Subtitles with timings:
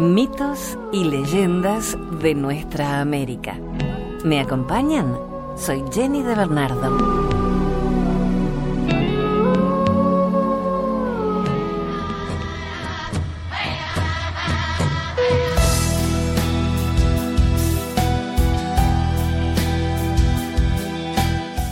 [0.00, 3.60] Mitos y leyendas de nuestra América.
[4.24, 5.14] ¿Me acompañan?
[5.58, 7.28] Soy Jenny de Bernardo.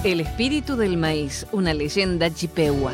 [0.05, 2.93] El espíritu del maíz, una leyenda chipegua.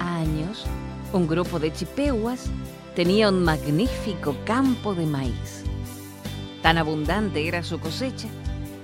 [0.00, 0.66] Años,
[1.12, 2.46] un grupo de chipehuas
[2.94, 5.62] tenía un magnífico campo de maíz.
[6.62, 8.28] Tan abundante era su cosecha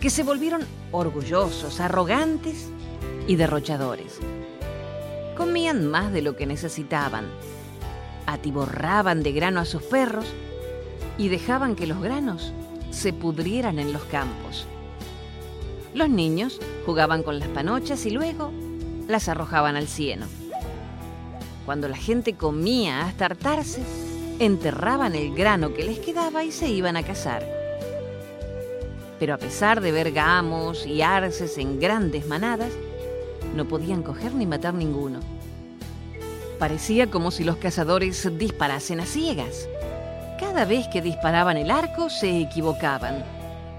[0.00, 0.62] que se volvieron
[0.92, 2.70] orgullosos, arrogantes
[3.26, 4.20] y derrochadores.
[5.36, 7.26] Comían más de lo que necesitaban,
[8.26, 10.26] atiborraban de grano a sus perros
[11.18, 12.52] y dejaban que los granos
[12.90, 14.66] se pudrieran en los campos.
[15.94, 18.52] Los niños jugaban con las panochas y luego
[19.08, 20.26] las arrojaban al cieno.
[21.64, 23.82] Cuando la gente comía hasta hartarse,
[24.38, 27.46] enterraban el grano que les quedaba y se iban a cazar.
[29.18, 32.72] Pero a pesar de ver gamos y arces en grandes manadas,
[33.54, 35.20] no podían coger ni matar ninguno.
[36.58, 39.68] Parecía como si los cazadores disparasen a ciegas.
[40.38, 43.24] Cada vez que disparaban el arco se equivocaban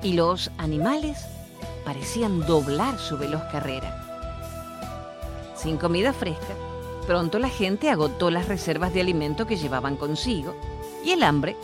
[0.02, 1.26] y los animales
[1.84, 4.02] parecían doblar su veloz carrera.
[5.56, 6.54] Sin comida fresca,
[7.06, 10.56] pronto la gente agotó las reservas de alimento que llevaban consigo
[11.04, 11.56] y el hambre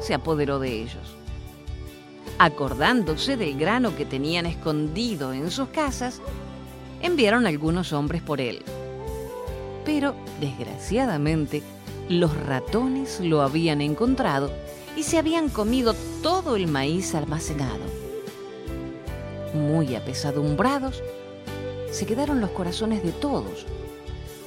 [0.00, 1.16] se apoderó de ellos.
[2.38, 6.20] Acordándose del grano que tenían escondido en sus casas,
[7.02, 8.62] enviaron algunos hombres por él.
[9.84, 11.62] Pero, desgraciadamente,
[12.08, 14.50] los ratones lo habían encontrado
[14.96, 17.84] y se habían comido todo el maíz almacenado.
[19.54, 21.02] Muy apesadumbrados,
[21.90, 23.66] se quedaron los corazones de todos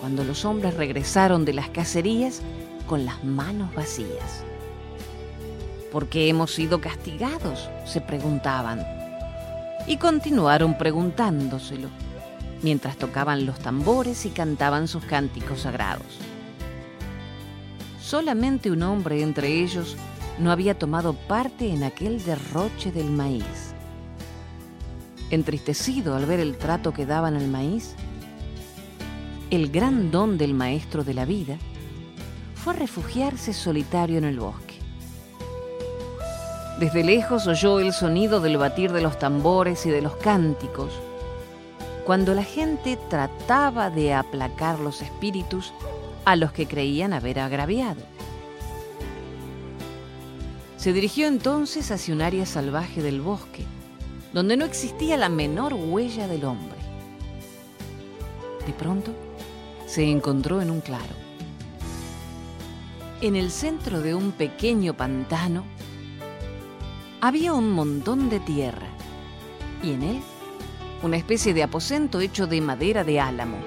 [0.04, 2.42] cuando los hombres regresaron de las cacerías
[2.88, 4.44] con las manos vacías.
[5.94, 7.70] ¿Por qué hemos sido castigados?
[7.86, 8.86] se preguntaban.
[9.88, 11.88] Y continuaron preguntándoselo,
[12.62, 16.20] mientras tocaban los tambores y cantaban sus cánticos sagrados.
[18.02, 19.96] Solamente un hombre entre ellos
[20.38, 23.74] no había tomado parte en aquel derroche del maíz.
[25.30, 27.96] Entristecido al ver el trato que daban al maíz,
[29.56, 31.60] el gran don del maestro de la vida
[32.56, 34.74] fue refugiarse solitario en el bosque.
[36.80, 40.92] Desde lejos oyó el sonido del batir de los tambores y de los cánticos,
[42.04, 45.72] cuando la gente trataba de aplacar los espíritus
[46.26, 48.02] a los que creían haber agraviado.
[50.78, 53.66] Se dirigió entonces hacia un área salvaje del bosque,
[54.34, 56.80] donde no existía la menor huella del hombre.
[58.66, 59.12] De pronto,
[59.94, 61.14] se encontró en un claro.
[63.22, 65.66] En el centro de un pequeño pantano
[67.22, 68.88] había un montón de tierra
[69.84, 70.22] y en él
[71.04, 73.58] una especie de aposento hecho de madera de álamo.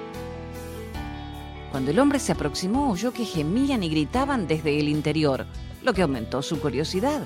[1.71, 5.45] Cuando el hombre se aproximó, oyó que gemían y gritaban desde el interior,
[5.81, 7.21] lo que aumentó su curiosidad.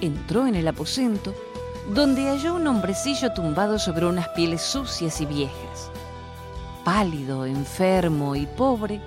[0.00, 1.34] Entró en el aposento,
[1.92, 5.87] donde halló un hombrecillo tumbado sobre unas pieles sucias y viejas.
[6.90, 8.98] Pálido, enfermo y pobre,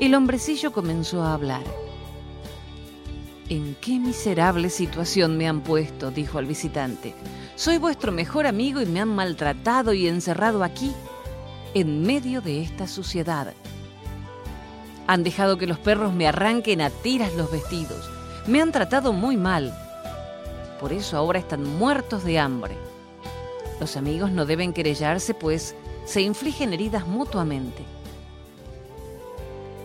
[0.00, 1.62] el hombrecillo comenzó a hablar.
[3.48, 6.10] ¿En qué miserable situación me han puesto?
[6.10, 7.14] dijo al visitante.
[7.54, 10.92] Soy vuestro mejor amigo y me han maltratado y encerrado aquí
[11.72, 13.54] en medio de esta suciedad.
[15.06, 18.10] Han dejado que los perros me arranquen a tiras los vestidos.
[18.48, 19.72] Me han tratado muy mal.
[20.80, 22.76] Por eso ahora están muertos de hambre.
[23.78, 25.76] Los amigos no deben querellarse, pues
[26.08, 27.84] se infligen heridas mutuamente.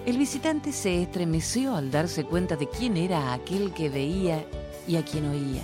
[0.05, 4.45] El visitante se estremeció al darse cuenta de quién era aquel que veía
[4.87, 5.63] y a quien oía.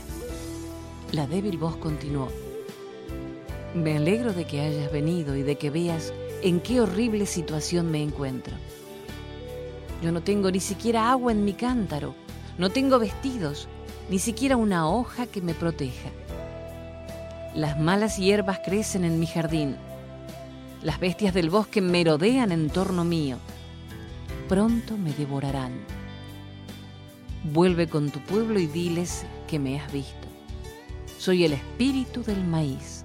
[1.14, 2.28] La débil voz continuó.
[3.74, 8.04] Me alegro de que hayas venido y de que veas en qué horrible situación me
[8.04, 8.58] encuentro.
[10.04, 12.16] Yo no tengo ni siquiera agua en mi cántaro,
[12.58, 13.70] no tengo vestidos,
[14.10, 16.10] ni siquiera una hoja que me proteja.
[17.56, 19.78] Las malas hierbas crecen en mi jardín,
[20.82, 23.38] las bestias del bosque merodean en torno mío.
[24.48, 25.74] Pronto me devorarán.
[27.44, 30.28] Vuelve con tu pueblo y diles que me has visto.
[31.18, 33.04] Soy el espíritu del maíz.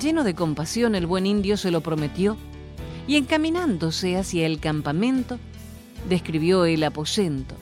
[0.00, 2.36] Lleno de compasión, el buen indio se lo prometió
[3.06, 5.38] y encaminándose hacia el campamento,
[6.08, 7.54] describió el aposento,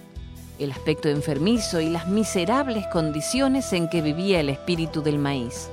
[0.58, 5.70] el aspecto enfermizo y las miserables condiciones en que vivía el espíritu del maíz.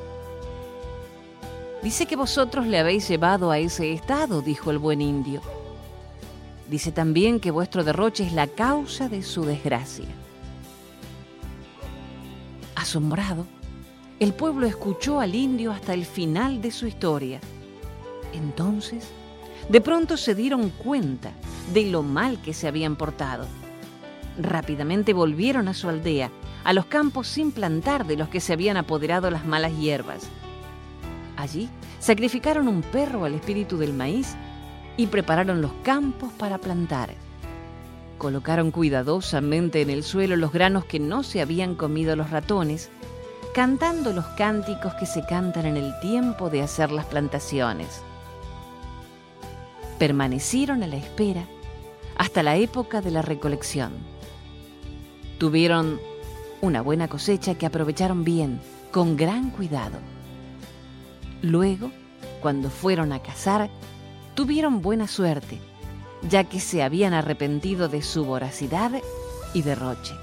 [1.84, 5.42] Dice que vosotros le habéis llevado a ese estado, dijo el buen indio.
[6.70, 10.08] Dice también que vuestro derroche es la causa de su desgracia.
[12.76, 13.46] Asombrado,
[14.22, 17.42] el pueblo escuchó al indio hasta el final de su historia.
[18.32, 19.10] Entonces,
[19.68, 21.32] de pronto se dieron cuenta
[21.74, 23.46] de lo mal que se habían portado.
[24.38, 26.32] Rápidamente volvieron a su aldea,
[26.64, 30.30] a los campos sin plantar de los que se habían apoderado las malas hierbas.
[31.44, 31.68] Allí
[32.00, 34.34] sacrificaron un perro al espíritu del maíz
[34.96, 37.16] y prepararon los campos para plantar.
[38.18, 42.92] Colocaron cuidadosamente en el suelo los granos que no se habían comido los ratones,
[43.54, 47.90] cantando los cánticos que se cantan en el tiempo de hacer las plantaciones.
[50.00, 51.44] Permanecieron a la espera
[52.16, 53.92] hasta la época de la recolección.
[55.40, 56.00] Tuvieron
[56.62, 58.62] una buena cosecha que aprovecharon bien,
[58.94, 60.00] con gran cuidado.
[61.44, 61.92] Luego,
[62.42, 63.70] cuando fueron a cazar,
[64.34, 65.60] tuvieron buena suerte,
[66.30, 68.92] ya que se habían arrepentido de su voracidad
[69.54, 70.14] y derroche.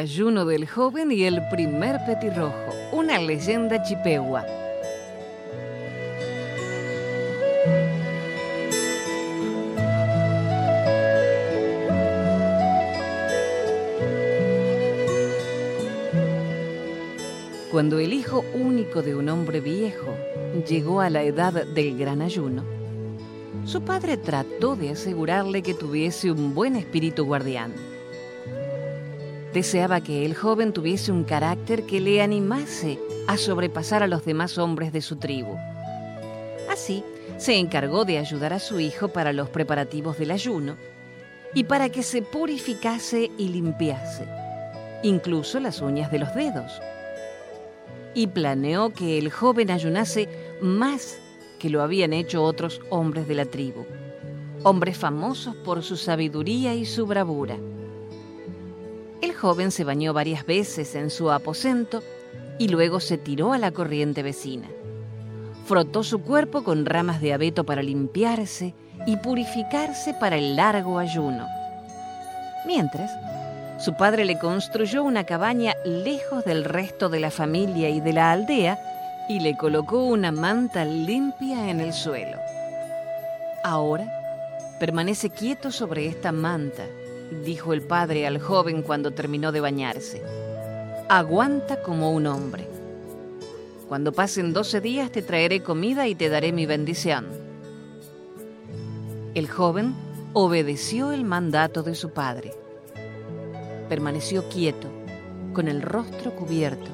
[0.00, 4.46] Ayuno del joven y el primer petirrojo, una leyenda chipegua.
[17.70, 20.16] Cuando el hijo único de un hombre viejo
[20.66, 22.64] llegó a la edad del gran ayuno,
[23.66, 27.89] su padre trató de asegurarle que tuviese un buen espíritu guardián
[29.52, 34.58] Deseaba que el joven tuviese un carácter que le animase a sobrepasar a los demás
[34.58, 35.56] hombres de su tribu.
[36.70, 37.02] Así,
[37.36, 40.76] se encargó de ayudar a su hijo para los preparativos del ayuno
[41.54, 44.24] y para que se purificase y limpiase,
[45.02, 46.80] incluso las uñas de los dedos.
[48.14, 50.28] Y planeó que el joven ayunase
[50.60, 51.18] más
[51.58, 53.84] que lo habían hecho otros hombres de la tribu,
[54.62, 57.56] hombres famosos por su sabiduría y su bravura.
[59.22, 62.02] El joven se bañó varias veces en su aposento
[62.58, 64.68] y luego se tiró a la corriente vecina.
[65.66, 68.74] Frotó su cuerpo con ramas de abeto para limpiarse
[69.06, 71.46] y purificarse para el largo ayuno.
[72.66, 73.10] Mientras,
[73.78, 78.32] su padre le construyó una cabaña lejos del resto de la familia y de la
[78.32, 78.78] aldea
[79.28, 82.38] y le colocó una manta limpia en el suelo.
[83.64, 84.06] Ahora
[84.78, 86.84] permanece quieto sobre esta manta
[87.44, 90.22] dijo el padre al joven cuando terminó de bañarse.
[91.08, 92.66] Aguanta como un hombre.
[93.88, 97.26] Cuando pasen doce días te traeré comida y te daré mi bendición.
[99.34, 99.94] El joven
[100.32, 102.52] obedeció el mandato de su padre.
[103.88, 104.88] Permaneció quieto,
[105.52, 106.90] con el rostro cubierto,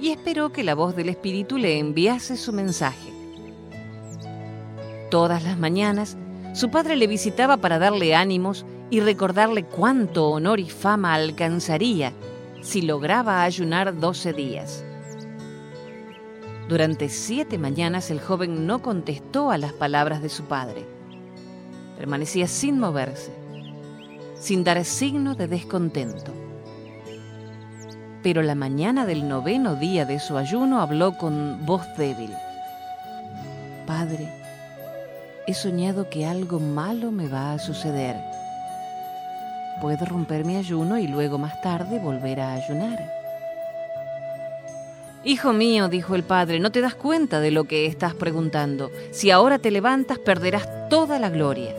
[0.00, 3.12] y esperó que la voz del Espíritu le enviase su mensaje.
[5.10, 6.16] Todas las mañanas,
[6.54, 12.12] su padre le visitaba para darle ánimos y recordarle cuánto honor y fama alcanzaría
[12.60, 14.84] si lograba ayunar doce días.
[16.68, 20.84] Durante siete mañanas el joven no contestó a las palabras de su padre.
[21.96, 23.32] Permanecía sin moverse,
[24.38, 26.34] sin dar signo de descontento.
[28.22, 32.34] Pero la mañana del noveno día de su ayuno habló con voz débil.
[33.86, 34.28] Padre,
[35.46, 38.31] he soñado que algo malo me va a suceder
[39.82, 43.12] puedo romper mi ayuno y luego más tarde volver a ayunar.
[45.24, 48.92] Hijo mío, dijo el padre, no te das cuenta de lo que estás preguntando.
[49.10, 51.74] Si ahora te levantas, perderás toda la gloria.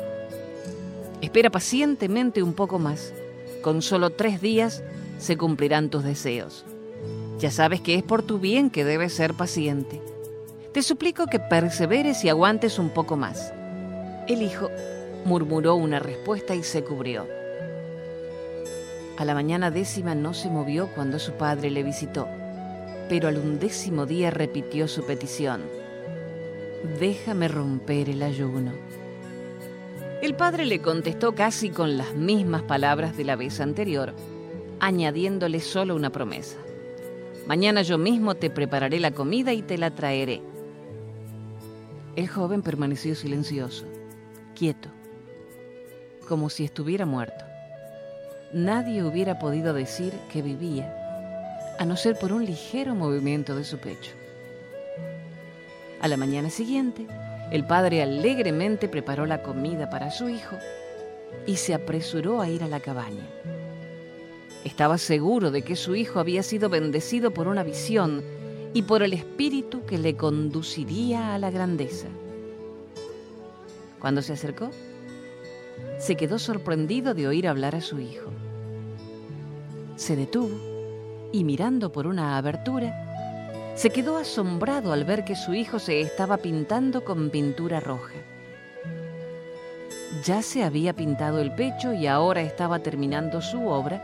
[1.22, 3.14] Espera pacientemente un poco más.
[3.62, 4.84] Con solo tres días
[5.18, 6.66] se cumplirán tus deseos.
[7.40, 10.02] Ya sabes que es por tu bien que debes ser paciente.
[10.74, 13.54] Te suplico que perseveres y aguantes un poco más.
[14.28, 14.70] El hijo
[15.24, 17.43] murmuró una respuesta y se cubrió.
[19.16, 22.28] A la mañana décima no se movió cuando su padre le visitó,
[23.10, 25.62] pero al undécimo día repitió su petición.
[27.00, 28.72] Déjame romper el ayuno.
[30.24, 34.14] El padre le contestó casi con las mismas palabras de la vez anterior,
[34.80, 36.58] añadiéndole solo una promesa.
[37.46, 40.42] Mañana yo mismo te prepararé la comida y te la traeré.
[42.16, 43.86] El joven permaneció silencioso,
[44.56, 44.90] quieto,
[46.28, 47.53] como si estuviera muerto.
[48.54, 50.96] Nadie hubiera podido decir que vivía,
[51.80, 54.12] a no ser por un ligero movimiento de su pecho.
[56.00, 57.08] A la mañana siguiente,
[57.50, 60.56] el padre alegremente preparó la comida para su hijo
[61.48, 63.28] y se apresuró a ir a la cabaña.
[64.64, 68.24] Estaba seguro de que su hijo había sido bendecido por una visión
[68.76, 72.08] y por el espíritu que le conduciría a la grandeza.
[74.00, 74.70] Cuando se acercó,
[75.98, 78.30] se quedó sorprendido de oír hablar a su hijo.
[80.04, 85.80] Se detuvo y mirando por una abertura, se quedó asombrado al ver que su hijo
[85.80, 88.12] se estaba pintando con pintura roja.
[90.26, 94.04] Ya se había pintado el pecho y ahora estaba terminando su obra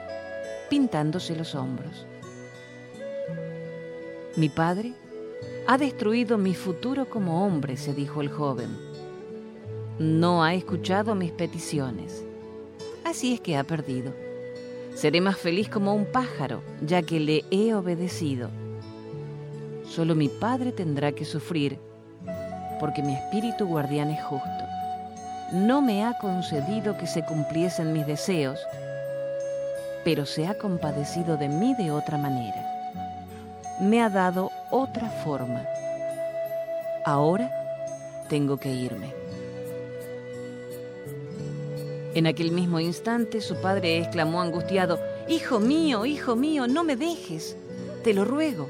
[0.70, 2.08] pintándose los hombros.
[4.38, 4.94] Mi padre
[5.68, 8.70] ha destruido mi futuro como hombre, se dijo el joven.
[10.00, 12.24] No ha escuchado mis peticiones.
[13.04, 14.29] Así es que ha perdido.
[14.94, 18.50] Seré más feliz como un pájaro, ya que le he obedecido.
[19.88, 21.80] Solo mi padre tendrá que sufrir,
[22.80, 24.66] porque mi espíritu guardián es justo.
[25.54, 28.60] No me ha concedido que se cumpliesen mis deseos,
[30.04, 32.66] pero se ha compadecido de mí de otra manera.
[33.80, 35.66] Me ha dado otra forma.
[37.06, 37.52] Ahora
[38.28, 39.19] tengo que irme.
[42.16, 47.56] En aquel mismo instante su padre exclamó angustiado, Hijo mío, hijo mío, no me dejes,
[48.04, 48.70] te lo ruego.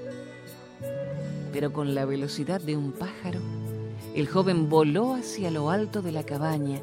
[1.53, 3.39] Pero con la velocidad de un pájaro,
[4.13, 6.81] el joven voló hacia lo alto de la cabaña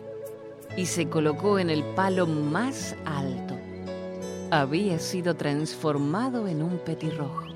[0.76, 3.56] y se colocó en el palo más alto
[4.50, 7.46] había sido transformado en un petirrojo.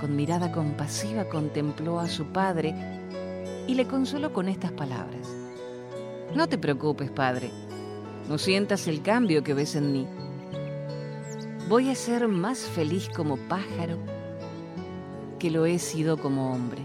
[0.00, 2.74] Con mirada compasiva contempló a su padre
[3.66, 5.28] y le consoló con estas palabras.
[6.34, 7.50] No te preocupes, padre,
[8.28, 10.06] no sientas el cambio que ves en mí.
[11.68, 13.98] Voy a ser más feliz como pájaro
[15.38, 16.82] que lo he sido como hombre.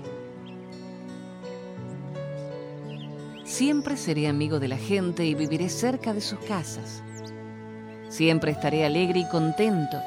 [3.43, 7.01] Siempre seré amigo de la gente y viviré cerca de sus casas.
[8.09, 9.97] Siempre estaré alegre y contento.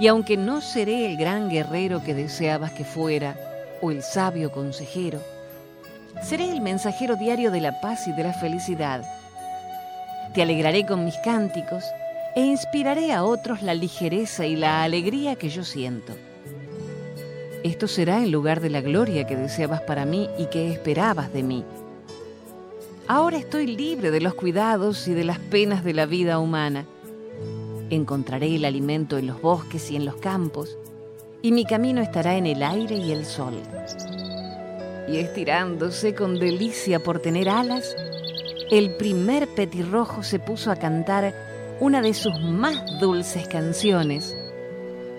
[0.00, 3.36] Y aunque no seré el gran guerrero que deseabas que fuera,
[3.82, 5.20] o el sabio consejero,
[6.22, 9.04] seré el mensajero diario de la paz y de la felicidad.
[10.34, 11.84] Te alegraré con mis cánticos
[12.34, 16.12] e inspiraré a otros la ligereza y la alegría que yo siento.
[17.62, 21.42] Esto será en lugar de la gloria que deseabas para mí y que esperabas de
[21.42, 21.64] mí.
[23.06, 26.86] Ahora estoy libre de los cuidados y de las penas de la vida humana
[27.94, 30.76] encontraré el alimento en los bosques y en los campos,
[31.42, 33.54] y mi camino estará en el aire y el sol.
[35.08, 37.96] Y estirándose con delicia por tener alas,
[38.70, 41.34] el primer petirrojo se puso a cantar
[41.80, 44.36] una de sus más dulces canciones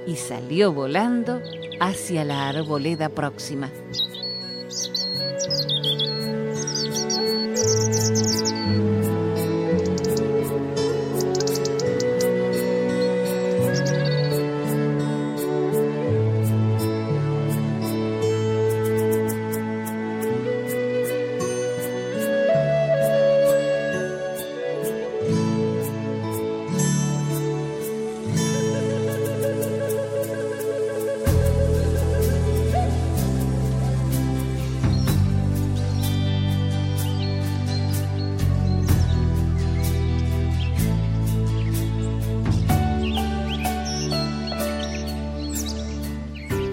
[0.08, 1.42] y salió volando
[1.80, 3.70] hacia la arboleda próxima.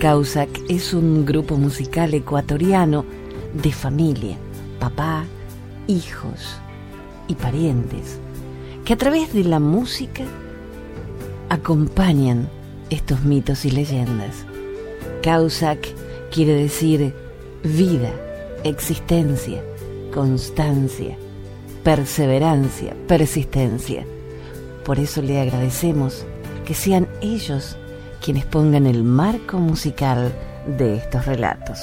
[0.01, 3.05] Causac es un grupo musical ecuatoriano
[3.53, 4.39] de familia,
[4.79, 5.27] papá,
[5.89, 6.57] hijos
[7.29, 8.19] y parientes,
[8.87, 10.25] que a través de la música
[11.51, 12.49] acompañan
[12.89, 14.47] estos mitos y leyendas.
[15.23, 15.87] Causac
[16.31, 17.15] quiere decir
[17.63, 18.11] vida,
[18.65, 19.63] existencia,
[20.15, 21.19] constancia,
[21.85, 24.07] perseverancia, persistencia.
[24.83, 26.25] Por eso le agradecemos
[26.65, 27.77] que sean ellos
[28.21, 30.33] quienes pongan el marco musical
[30.79, 31.79] de estos relatos.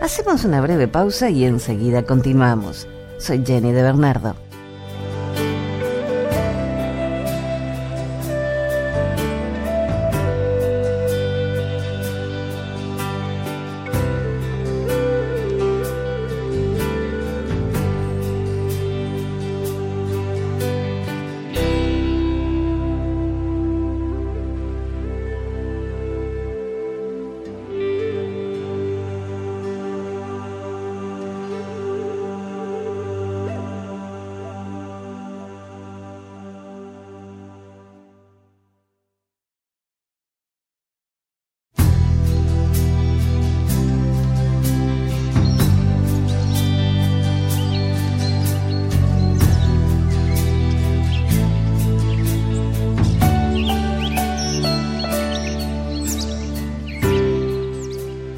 [0.00, 2.86] Hacemos una breve pausa y enseguida continuamos.
[3.18, 4.49] Soy Jenny de Bernardo.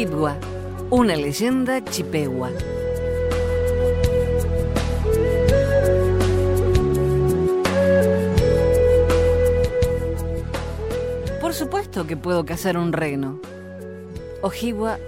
[0.00, 2.50] Una leyenda chipegua.
[11.38, 13.40] Por supuesto que puedo cazar un reno.
[14.40, 14.98] Ojibwa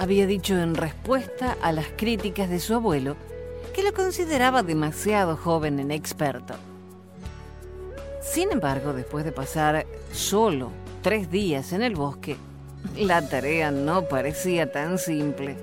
[0.00, 3.14] había dicho en respuesta a las críticas de su abuelo
[3.72, 6.54] que lo consideraba demasiado joven en experto.
[8.20, 12.36] Sin embargo, después de pasar solo tres días en el bosque,
[12.96, 15.56] la tarea no parecía tan simple.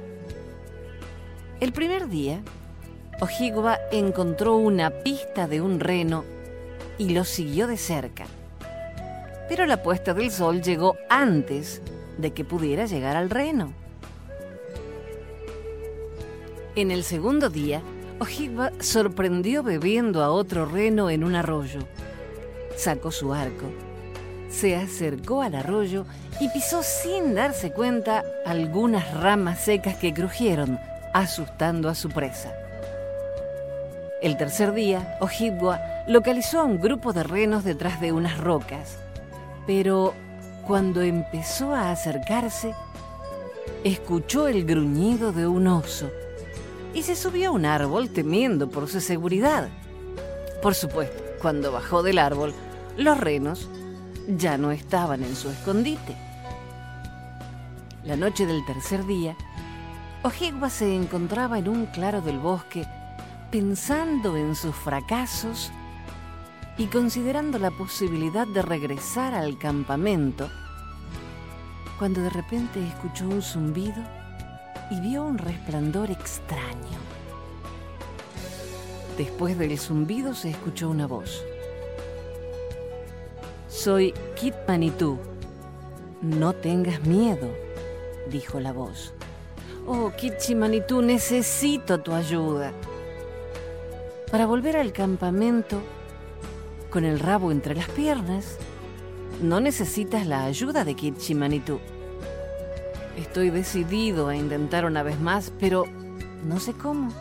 [1.59, 2.41] El primer día,
[3.21, 6.23] Ojigwa encontró una pista de un reno
[6.97, 8.25] y lo siguió de cerca.
[9.47, 11.81] Pero la puesta del sol llegó antes
[12.17, 13.73] de que pudiera llegar al reno.
[16.75, 17.81] En el segundo día,
[18.19, 21.81] Ojigwa sorprendió bebiendo a otro reno en un arroyo.
[22.75, 23.65] Sacó su arco
[24.49, 26.05] se acercó al arroyo
[26.39, 30.79] y pisó sin darse cuenta algunas ramas secas que crujieron,
[31.13, 32.53] asustando a su presa.
[34.21, 38.97] El tercer día, Ojibwa localizó a un grupo de renos detrás de unas rocas,
[39.65, 40.13] pero
[40.67, 42.73] cuando empezó a acercarse,
[43.83, 46.09] escuchó el gruñido de un oso
[46.93, 49.69] y se subió a un árbol temiendo por su seguridad.
[50.61, 52.53] Por supuesto, cuando bajó del árbol,
[52.97, 53.69] los renos
[54.37, 56.15] ya no estaban en su escondite.
[58.03, 59.35] La noche del tercer día,
[60.23, 62.85] Ojigwa se encontraba en un claro del bosque
[63.51, 65.71] pensando en sus fracasos
[66.77, 70.49] y considerando la posibilidad de regresar al campamento,
[71.97, 74.01] cuando de repente escuchó un zumbido
[74.91, 76.97] y vio un resplandor extraño.
[79.17, 81.43] Después del zumbido se escuchó una voz.
[83.81, 85.17] Soy Kit Manitou.
[86.21, 87.47] No tengas miedo,
[88.29, 89.13] dijo la voz.
[89.87, 90.11] Oh,
[90.53, 92.73] Manitou, necesito tu ayuda.
[94.29, 95.81] Para volver al campamento,
[96.89, 98.57] con el rabo entre las piernas,
[99.41, 100.93] no necesitas la ayuda de
[101.33, 101.79] Manitou.
[103.17, 105.85] Estoy decidido a intentar una vez más, pero
[106.43, 107.13] no sé cómo.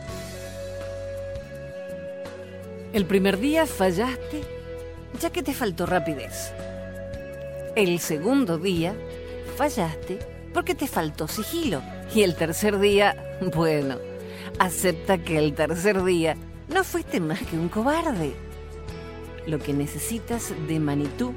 [2.91, 4.58] El primer día fallaste
[5.19, 6.51] ya que te faltó rapidez.
[7.75, 8.95] El segundo día
[9.55, 10.19] fallaste
[10.53, 11.81] porque te faltó sigilo.
[12.13, 13.97] Y el tercer día, bueno,
[14.57, 16.35] acepta que el tercer día
[16.67, 18.33] no fuiste más que un cobarde.
[19.45, 21.33] Lo que necesitas de Manitú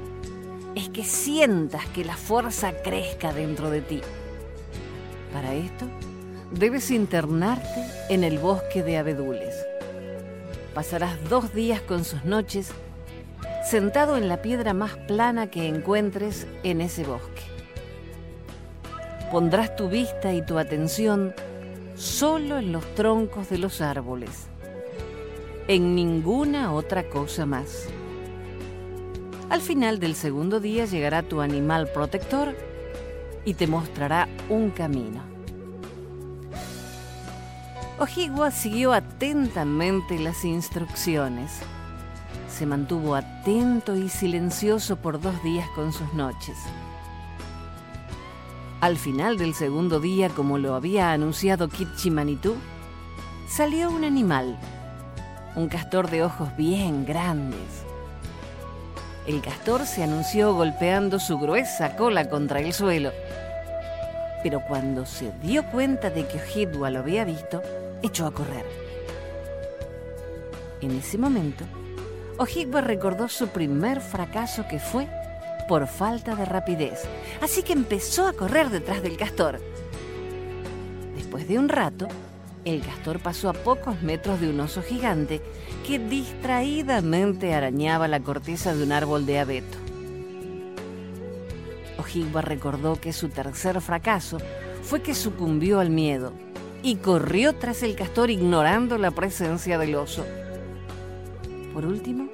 [0.75, 4.01] es que sientas que la fuerza crezca dentro de ti.
[5.31, 5.85] Para esto,
[6.51, 9.55] debes internarte en el bosque de abedules.
[10.73, 12.71] Pasarás dos días con sus noches
[13.63, 17.41] sentado en la piedra más plana que encuentres en ese bosque.
[19.31, 21.33] Pondrás tu vista y tu atención
[21.95, 24.47] solo en los troncos de los árboles,
[25.67, 27.87] en ninguna otra cosa más.
[29.49, 32.55] Al final del segundo día llegará tu animal protector
[33.45, 35.21] y te mostrará un camino.
[37.99, 41.61] Ojigua siguió atentamente las instrucciones
[42.53, 46.55] se mantuvo atento y silencioso por dos días con sus noches.
[48.79, 52.55] Al final del segundo día, como lo había anunciado Kitchimanitú,
[53.49, 54.59] salió un animal,
[55.55, 57.85] un castor de ojos bien grandes.
[59.25, 63.11] El castor se anunció golpeando su gruesa cola contra el suelo,
[64.43, 67.63] pero cuando se dio cuenta de que Ojibwa lo había visto,
[68.03, 68.65] echó a correr.
[70.81, 71.63] En ese momento,
[72.37, 75.07] Ojibwa recordó su primer fracaso que fue
[75.67, 77.03] por falta de rapidez,
[77.41, 79.59] así que empezó a correr detrás del castor.
[81.15, 82.07] Después de un rato,
[82.65, 85.41] el castor pasó a pocos metros de un oso gigante
[85.85, 89.77] que distraídamente arañaba la corteza de un árbol de abeto.
[91.99, 94.37] Ojibwa recordó que su tercer fracaso
[94.81, 96.33] fue que sucumbió al miedo
[96.81, 100.25] y corrió tras el castor ignorando la presencia del oso.
[101.73, 102.27] Por último,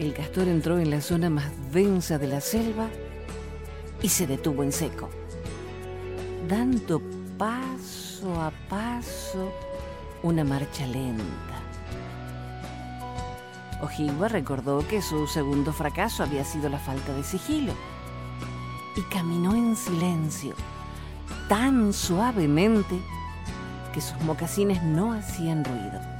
[0.00, 2.88] el castor entró en la zona más densa de la selva
[4.02, 5.08] y se detuvo en seco,
[6.48, 7.00] dando
[7.38, 9.52] paso a paso
[10.24, 11.24] una marcha lenta.
[13.82, 17.72] Ojigua recordó que su segundo fracaso había sido la falta de sigilo
[18.96, 20.54] y caminó en silencio,
[21.48, 23.00] tan suavemente
[23.92, 26.13] que sus mocasines no hacían ruido.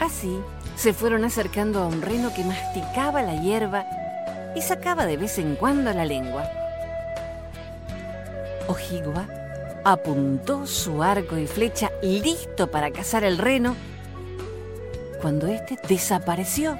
[0.00, 0.38] Así,
[0.76, 3.84] se fueron acercando a un reno que masticaba la hierba
[4.54, 6.48] y sacaba de vez en cuando la lengua.
[8.68, 9.26] Ojigua
[9.84, 13.74] apuntó su arco y flecha listo para cazar el reno
[15.20, 16.76] cuando éste desapareció.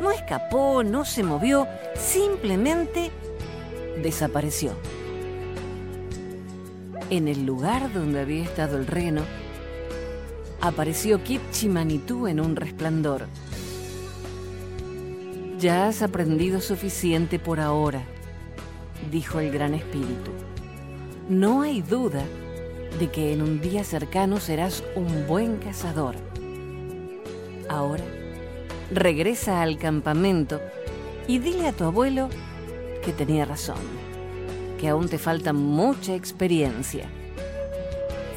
[0.00, 3.10] No escapó, no se movió, simplemente
[4.02, 4.72] desapareció.
[7.10, 9.22] En el lugar donde había estado el reno,
[10.60, 13.26] apareció Kipchimanitú en un resplandor.
[15.58, 18.02] Ya has aprendido suficiente por ahora,
[19.10, 20.30] dijo el gran espíritu.
[21.28, 22.24] No hay duda
[22.98, 26.14] de que en un día cercano serás un buen cazador.
[27.68, 28.04] Ahora,
[28.90, 30.60] regresa al campamento
[31.26, 32.28] y dile a tu abuelo
[33.04, 33.76] que tenía razón,
[34.80, 37.08] que aún te falta mucha experiencia.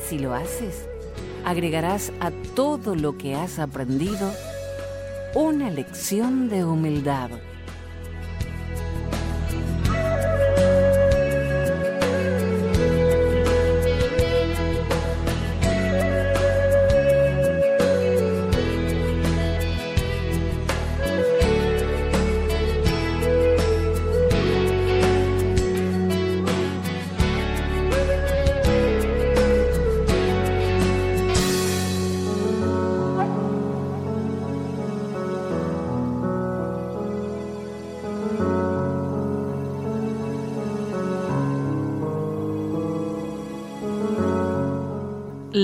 [0.08, 0.90] Si lo haces,
[1.46, 4.32] agregarás a todo lo que has aprendido
[5.36, 7.30] una lección de humildad.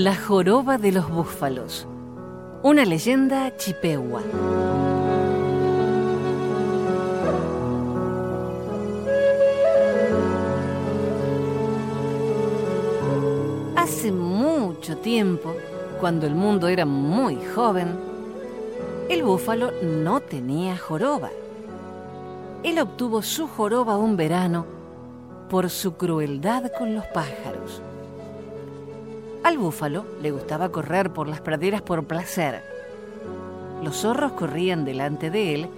[0.00, 1.84] La joroba de los búfalos.
[2.62, 4.22] Una leyenda chipegua.
[13.74, 15.56] Hace mucho tiempo,
[15.98, 17.88] cuando el mundo era muy joven,
[19.08, 21.30] el búfalo no tenía joroba.
[22.62, 24.64] Él obtuvo su joroba un verano
[25.50, 27.82] por su crueldad con los pájaros.
[29.48, 32.62] Al búfalo le gustaba correr por las praderas por placer.
[33.82, 35.70] Los zorros corrían delante de él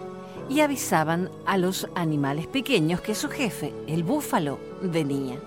[0.49, 5.39] y avisaban a los animales pequeños que su jefe, el búfalo, venía.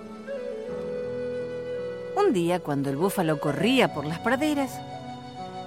[2.16, 4.72] Un día, cuando el búfalo corría por las praderas,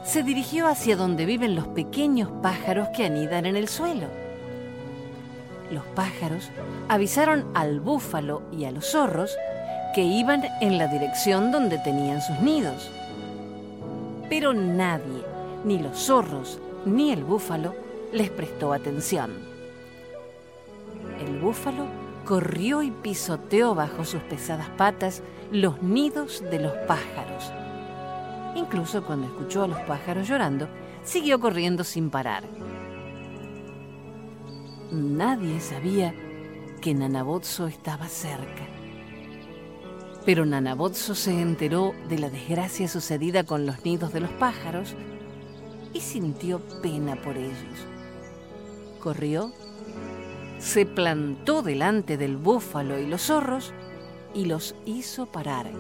[0.04, 4.08] se dirigió hacia donde viven los pequeños pájaros que anidan en el suelo.
[5.70, 6.50] Los pájaros
[6.90, 9.38] avisaron al búfalo y a los zorros
[9.98, 12.92] que iban en la dirección donde tenían sus nidos.
[14.30, 15.24] Pero nadie,
[15.66, 17.74] ni los zorros ni el búfalo,
[18.14, 19.32] les prestó atención.
[21.20, 21.86] El búfalo
[22.26, 27.52] corrió y pisoteó bajo sus pesadas patas los nidos de los pájaros.
[28.54, 30.68] Incluso cuando escuchó a los pájaros llorando,
[31.04, 32.44] siguió corriendo sin parar.
[34.92, 36.14] Nadie sabía
[36.82, 38.77] que Nanabotso estaba cerca.
[40.28, 44.94] Pero Nanabotso se enteró de la desgracia sucedida con los nidos de los pájaros
[45.94, 47.88] y sintió pena por ellos.
[49.00, 49.54] Corrió,
[50.60, 53.74] se plantó delante del búfalo y los zorros
[54.34, 55.72] y los hizo parar.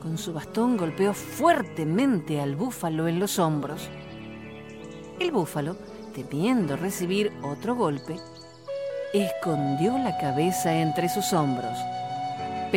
[0.00, 3.90] Con su bastón golpeó fuertemente al búfalo en los hombros.
[5.18, 5.76] El búfalo,
[6.14, 8.14] temiendo recibir otro golpe,
[9.12, 11.76] escondió la cabeza entre sus hombros.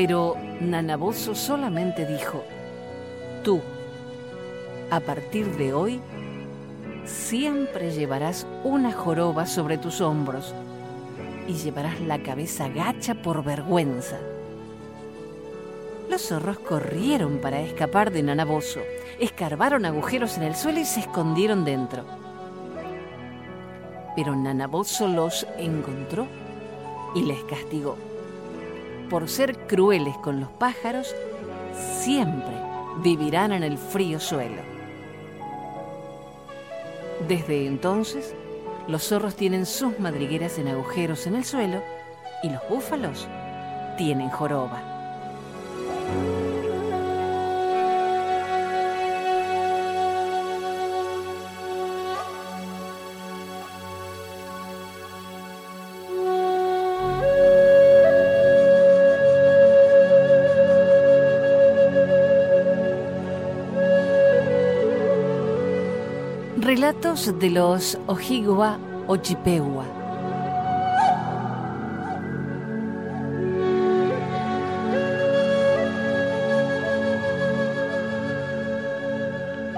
[0.01, 2.41] Pero Nanaboso solamente dijo,
[3.43, 3.59] tú,
[4.89, 5.99] a partir de hoy,
[7.03, 10.55] siempre llevarás una joroba sobre tus hombros
[11.49, 14.15] y llevarás la cabeza gacha por vergüenza.
[16.09, 18.79] Los zorros corrieron para escapar de Nanaboso,
[19.19, 22.05] escarbaron agujeros en el suelo y se escondieron dentro.
[24.15, 26.25] Pero Nanaboso los encontró
[27.13, 27.97] y les castigó
[29.09, 31.15] por ser crueles con los pájaros,
[32.01, 32.55] siempre
[32.97, 34.61] vivirán en el frío suelo.
[37.27, 38.33] Desde entonces,
[38.87, 41.83] los zorros tienen sus madrigueras en agujeros en el suelo
[42.43, 43.27] y los búfalos
[43.97, 44.88] tienen joroba.
[66.69, 68.77] Relatos de los Ojigua
[69.07, 69.85] o Chipegua.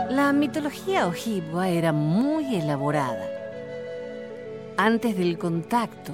[0.10, 3.26] La mitología Ojibwa era muy elaborada.
[4.76, 6.12] Antes del contacto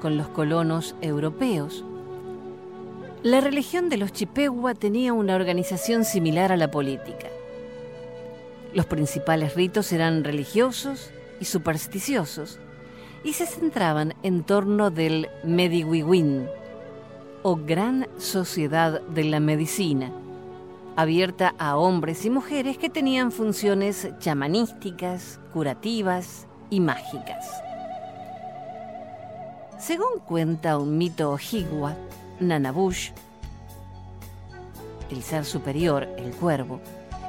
[0.00, 1.84] con los colonos europeos,
[3.24, 7.26] la religión de los Chipegua tenía una organización similar a la política.
[8.72, 12.58] Los principales ritos eran religiosos y supersticiosos
[13.24, 16.48] y se centraban en torno del Mediwiwin,
[17.42, 20.12] o Gran Sociedad de la Medicina,
[20.96, 27.62] abierta a hombres y mujeres que tenían funciones chamanísticas, curativas y mágicas.
[29.78, 31.96] Según cuenta un mito ojigua,
[32.38, 33.10] Nanabush,
[35.10, 36.80] el ser superior, el cuervo,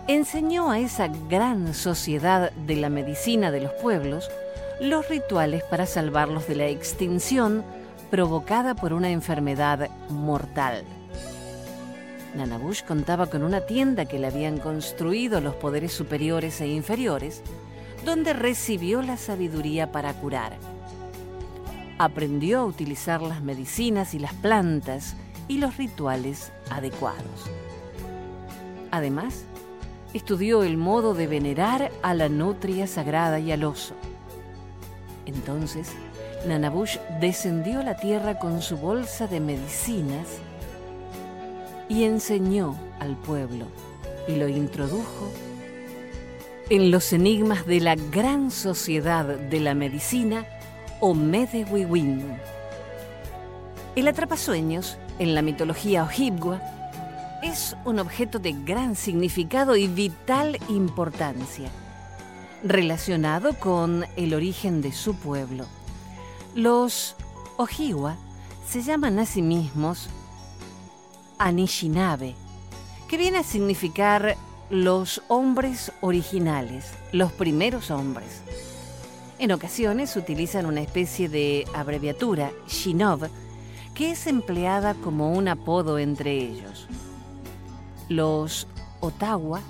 [0.08, 4.30] enseñó a esa gran sociedad de la medicina de los pueblos
[4.80, 7.64] los rituales para salvarlos de la extinción
[8.10, 10.84] provocada por una enfermedad mortal.
[12.36, 17.42] Nanabush contaba con una tienda que le habían construido los poderes superiores e inferiores,
[18.06, 20.54] donde recibió la sabiduría para curar.
[22.00, 25.16] Aprendió a utilizar las medicinas y las plantas
[25.48, 27.52] y los rituales adecuados.
[28.90, 29.46] Además,
[30.14, 33.96] estudió el modo de venerar a la nutria sagrada y al oso.
[35.26, 35.94] Entonces,
[36.48, 40.28] Nanabush descendió a la tierra con su bolsa de medicinas
[41.88, 43.68] y enseñó al pueblo
[44.28, 45.32] y lo introdujo
[46.70, 50.46] en los enigmas de la gran sociedad de la medicina
[51.02, 52.38] o Medewiwin.
[53.98, 56.62] El atrapasueños, en la mitología ojibwa,
[57.42, 61.70] es un objeto de gran significado y vital importancia,
[62.64, 65.66] relacionado con el origen de su pueblo.
[66.54, 67.16] Los
[67.58, 68.16] Ojiwa
[68.68, 70.10] se llaman a sí mismos
[71.40, 72.36] Anishinabe,
[73.08, 74.38] que viene a significar
[74.70, 78.42] los hombres originales, los primeros hombres.
[79.40, 83.30] En ocasiones utilizan una especie de abreviatura, Shinob,
[83.96, 86.88] que es empleada como un apodo entre ellos
[88.12, 88.68] los
[89.00, 89.62] Ottawa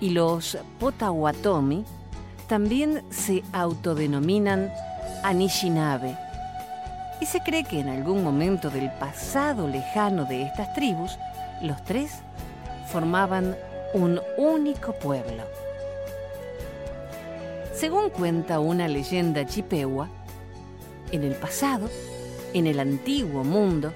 [0.00, 1.84] y los Potawatomi
[2.48, 4.72] también se autodenominan
[5.22, 6.16] Anishinaabe
[7.20, 11.18] y se cree que en algún momento del pasado lejano de estas tribus,
[11.62, 12.20] los tres
[12.90, 13.56] formaban
[13.94, 15.44] un único pueblo.
[17.74, 20.08] Según cuenta una leyenda chipewa,
[21.12, 21.88] en el pasado,
[22.54, 23.92] en el antiguo mundo,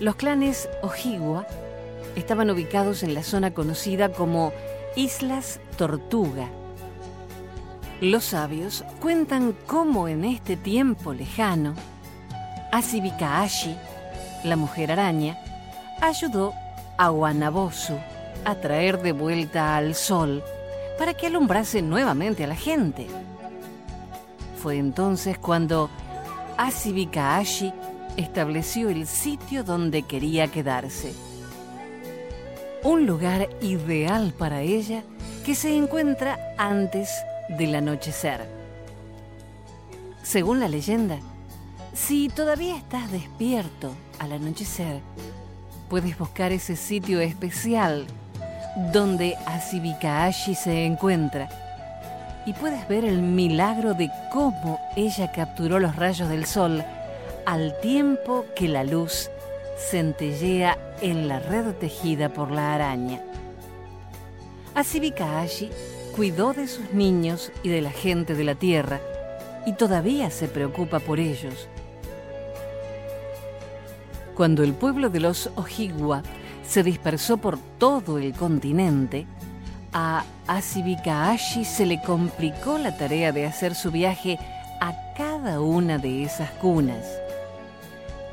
[0.00, 1.46] los clanes Ojibwa
[2.16, 4.52] estaban ubicados en la zona conocida como
[4.96, 6.48] Islas Tortuga.
[8.00, 11.74] Los sabios cuentan cómo en este tiempo lejano,
[12.72, 13.76] Asibikaashi,
[14.44, 15.38] la mujer araña,
[16.00, 16.52] ayudó
[16.98, 17.94] a Wanabosu
[18.44, 20.42] a traer de vuelta al sol
[20.98, 23.06] para que alumbrase nuevamente a la gente.
[24.60, 25.90] Fue entonces cuando
[26.56, 27.72] Asibikaashi
[28.16, 31.14] estableció el sitio donde quería quedarse
[32.84, 35.02] un lugar ideal para ella
[35.44, 37.10] que se encuentra antes
[37.48, 38.40] del anochecer.
[40.22, 41.18] Según la leyenda,
[41.92, 45.00] si todavía estás despierto al anochecer,
[45.88, 48.06] puedes buscar ese sitio especial
[48.92, 51.48] donde Asibikaashi se encuentra
[52.46, 56.82] y puedes ver el milagro de cómo ella capturó los rayos del sol
[57.46, 59.30] al tiempo que la luz
[59.90, 63.20] centellea en la red tejida por la araña.
[64.74, 65.70] Asibikaashi
[66.16, 69.00] cuidó de sus niños y de la gente de la tierra
[69.66, 71.68] y todavía se preocupa por ellos.
[74.34, 76.22] Cuando el pueblo de los Ojigwa
[76.66, 79.26] se dispersó por todo el continente,
[79.92, 84.38] a Asibikaashi se le complicó la tarea de hacer su viaje
[84.80, 87.04] a cada una de esas cunas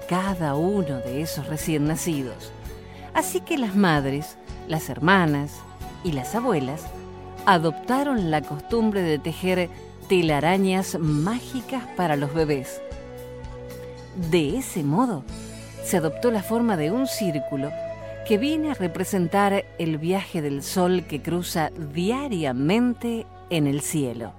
[0.09, 2.51] cada uno de esos recién nacidos.
[3.19, 4.37] Así que las madres,
[4.69, 5.51] las hermanas
[6.05, 6.85] y las abuelas
[7.45, 9.69] adoptaron la costumbre de tejer
[10.07, 12.81] telarañas mágicas para los bebés.
[14.31, 15.25] De ese modo,
[15.83, 17.73] se adoptó la forma de un círculo
[18.25, 24.38] que viene a representar el viaje del sol que cruza diariamente en el cielo.